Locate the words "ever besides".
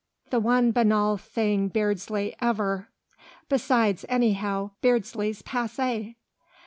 2.41-4.03